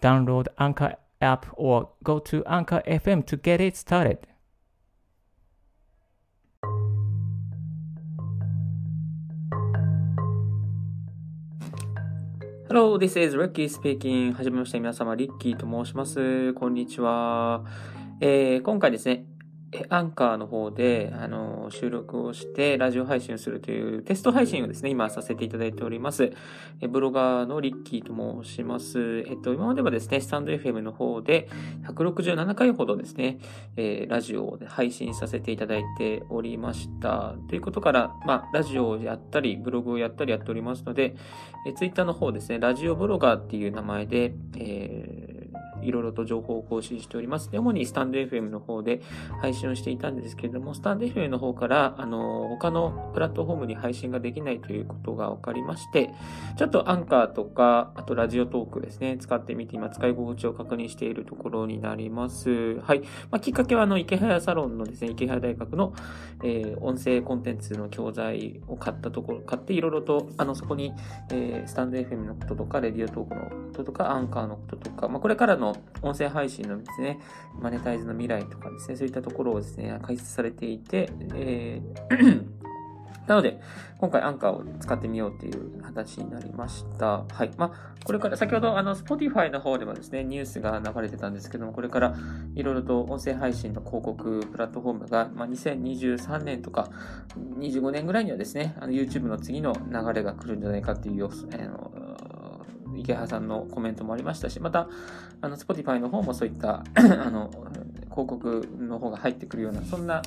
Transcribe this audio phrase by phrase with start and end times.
[0.00, 4.18] Download Anchor app or go to Anchor FM to get it started.
[12.68, 14.34] Hello, this is Ricky speaking.
[14.34, 16.52] はじめまして、皆様、リッキーと申します。
[16.52, 17.64] こんにちは。
[18.20, 19.24] えー今回ですね、
[19.90, 26.32] アンカーの方で、あの、収録をして、ラジオ配信をするというテスト配信をですね、今させていただいております。
[26.80, 29.24] えブロガーのリッキーと申します。
[29.26, 31.48] えっと、今まではですね、スタンド FM の方で、
[31.86, 33.38] 167回ほどですね、
[33.76, 37.34] えーラジオを配信させていただいておりました。
[37.48, 41.14] ということから、まあ、ラジオをやったり、ブログをやったりやっておりますので、
[41.66, 45.27] えー、ツイッターの方ですね、ラジオブロガーっていう名前で、えー
[45.82, 47.50] いろいろと情報を更新しております。
[47.50, 49.02] で主にスタンド FM の方で
[49.40, 56.10] 配信をしていたんですけれども、スタンド FM の方から、あの、他のプラットフォームに配信ができないということが分かりまして、
[56.56, 62.80] ちょっとアンカーとか、あとラジオトークですね、使ってみて、今使い心地を確認しているところになります。
[62.80, 63.00] はい。
[63.30, 65.92] まあ、きっかけは、あの、池早サロンのですね、池早大学の、
[66.42, 70.92] えー音声コンテンツの教材を買ったところ、買っていろいろと、あの、そこに、
[71.30, 75.67] えースタンド FM のこととか、レディオトークのこととか、アンカーのこととか、まあ、これからの
[76.02, 77.18] 音声配信のですね、
[77.60, 82.58] マネタイズの未来とかですね、そういったところをですね、解説されていて、えー
[83.28, 83.60] なので、
[83.98, 87.24] 今回アンカーを使ってみようっていう形になりました。
[87.30, 87.50] はい。
[87.58, 92.16] まあ、これから、先ほど、あの、Spotify の方でもですね、ニュースが流れてたんですけども、これから
[92.54, 96.88] いろいろと音声配信の広告プラットフォームが、まあ、2023年とか、
[97.58, 101.92] 25年ぐらいにはですね、あの YouTube の次の流れが来るんじゃないかっていう予想、あの
[103.00, 104.88] 池原さんのコメントもありましたし、また、
[105.40, 107.50] あの、Spotify の方もそういった、 あの、
[108.10, 110.22] 広告の方が入ってくるような、そんな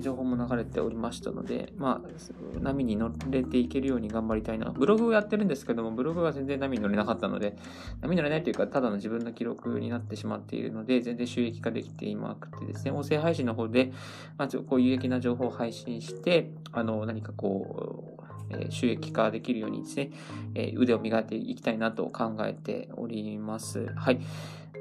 [0.00, 4.70] 情報も流れておりましたので、まあ、波に乗れていけるように頑張りたいな。
[4.70, 7.56] ブログをやってるんですけども、ブログは全然波に乗れなかったので、
[8.00, 13.92] 波に乗れないというか、ただの自分の記録になってしまっているので、全然収益化できていなくてですね、音声配信の方で、
[14.38, 18.21] まずこう有益な情報を配信して、あの、何かこう、
[18.58, 20.10] え収益化できるようにですね、
[20.54, 23.86] え腕を磨いていきたいなと考えております。
[23.94, 24.20] はい。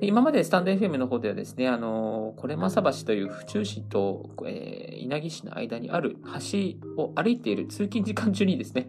[0.00, 8.88] で今までスタンド FM の方ではですね、あの、これまさ橋という府中市と、えー稲城市の間にある橋を歩いている通勤時間中にですね、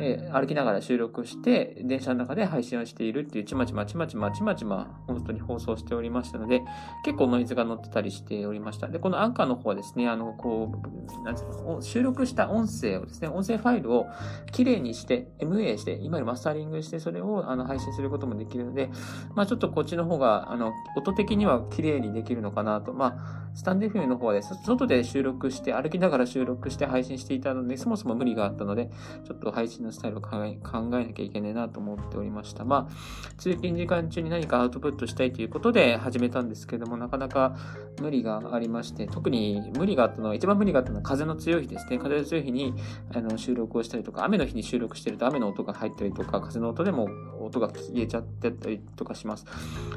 [0.00, 6.62] え歩きながら収録して、電車の中で配信をしているっていう、ちまちまちまちまちまちま、本当に放送しておりましたので、
[7.04, 8.88] 結構ノイズが乗ってたりしておりました。
[8.88, 14.06] で、このアンカーの方はですね、あの、こう、なんていうの、収録した音声をですね、音声ファイルを
[14.52, 18.90] きれいにして、MA して、いわゆるマスタリングして、それをあの配信することもできるので、
[19.34, 22.92] まあちょっとこっちの方が、あの、音的には綺麗にできるのかなと。
[22.92, 28.90] まあ、スタンド FM の方はですね、外で収録して、歩きながら収録して配信していたので、そもそも無理があったので、
[29.24, 32.64] ちょっと配信スタイルを考えなきゃいけないなと思っておりました。
[32.64, 37.56] まあ、通勤時間中に何かアウトプットしたいということで始めたんですけども、なかなか
[38.00, 41.98] 無理がありまして、特に無理があったのは、一番無理があったのは風の強い日ですね。
[41.98, 42.74] 風の強い日に
[43.14, 47.08] あの収録をしたりとか、雨の日に収録してると雨の音が入ったりとか、風の音でも
[47.40, 49.46] 音が消えちゃってたりとかします。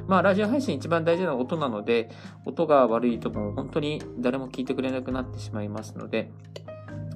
[0.07, 2.09] まあ、ラジオ配信一番大事な音なので、
[2.45, 6.31] 音が悪いともう本当に誰も聞いてくれなくなってしまいますので、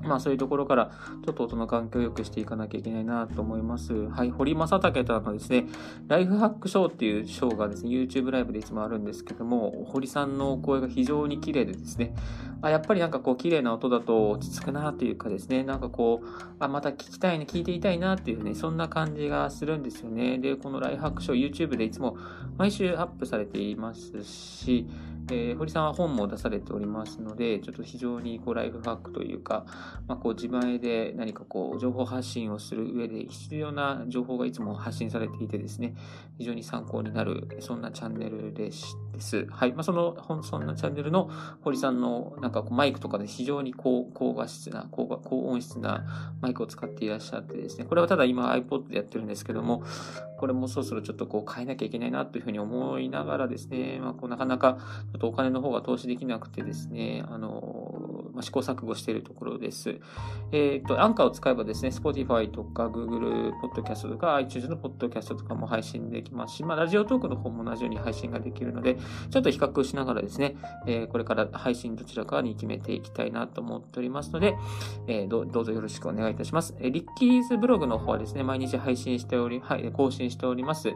[0.06, 0.92] まあそういうところから
[1.26, 3.94] ちょっと音の環境を良くしていかなきゃいけないなと思います。
[4.10, 5.66] はい、堀正武とのですね、
[6.08, 12.14] ライフハックショーっていうショーがですね、YouTube ライブでいつもあるんですけども、堀さんの声が非常に綺麗でですね、
[12.62, 16.28] あやっぱりなんかこう綺麗な音だと落ち着くなというかですね、なんかこう、
[16.60, 20.38] あ、また聞きたいね、聞いていたいなっていうね、そんな感じがするんですよね。
[20.38, 22.18] で、このライフハックショー YouTube でいつも
[22.58, 24.88] 毎週アップされていますし、
[25.32, 29.66] えー堀さんは本も出されておりますので、ちょっと非常にこうライフハックというか、
[30.08, 35.96] まあ、こう自前で何かこう情報発信をする上で必要な情報がいつも発信されていてですね、
[36.38, 38.98] 非常に参考になる、そんなチャンネルです。
[39.50, 39.74] はい。
[39.74, 41.30] まあ、その、そんなチャンネルの
[41.62, 49.84] 堀さんのなんかこうマイクとかで非常に高高画質な高、高音質なマイクを使っていらっしゃってですね、これはただ今 iPod でやってるんですけども、
[50.38, 54.78] これもそろそろちょっとこう変えなきゃいけないなというふうに思いながらですね、まあ、こうなかなか
[55.14, 58.03] ちょっとお金の方が投資できなくてですね、あの、
[58.42, 60.00] 試行錯誤しているところです。
[60.52, 68.98] えっ、ー、と、アンカーを使えばですね、Spotify とか Google Podcast とか iTunes の Podcast とかも配信できますし、まあ、ラジオトークの方も同じように配信ができるので、
[69.30, 70.56] ちょっと比較しながらですね、
[70.88, 74.56] えー、これから配信どちらかに決めていきたいなと思っておりますので、
[75.08, 76.76] えー、どうぞよろしくお願いいたします。
[76.80, 80.94] えー、リッキーズブログの方はですね、毎日配信しており、はい、更新しております。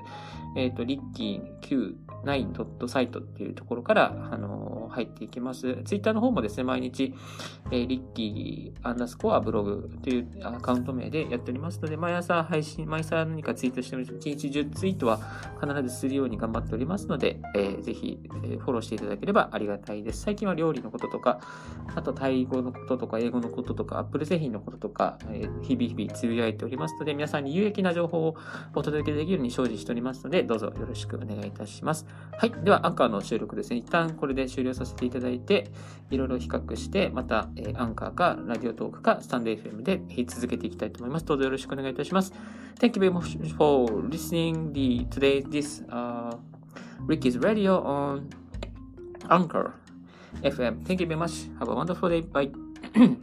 [0.56, 1.94] えっ、と、リッキー
[2.24, 5.84] Q9.site っていうところから、あの、入っていきます。
[5.84, 7.14] ツイッターの方もですね、毎日、
[7.72, 14.18] えー、リッキーアンダースコアブログというアカウント名でやっておりますので、毎朝配信、毎朝何かツイートしております。
[14.18, 15.20] 1日10ツイートは
[15.62, 20.22] 必ずするように頑張っておりますので、えー、ぜひ、えー、フォローしていただければありがたいです。
[20.22, 21.42] 最近は料理のこととか、
[21.96, 28.36] あとタイ語のこととか、英語のこととか、アップル製品のこととか、えー、日々日々つぶやいておりますので、皆さんに有益な情報を
[28.74, 32.06] お届けできるように精進しておりますので、どうぞよろしくお願いいたします。
[32.38, 32.52] はい。
[32.64, 33.78] では、アンカーの収録ですね。
[33.78, 35.70] 一旦これで終了させていただいて、
[36.10, 41.26] いろいろ比較して、また、えー、アンカーか、ラジオトークか、スタンド FM で続けていきたいと思います。
[41.26, 42.32] どうぞよろしくお願いいたします。
[42.80, 46.38] Thank you very much for listening the today this uh,
[47.08, 48.30] Ricky's radio on
[49.32, 49.72] Anchor
[50.44, 50.86] FM.
[50.86, 51.50] Thank you very much.
[51.58, 52.22] Have a wonderful day.
[52.22, 53.18] Bye.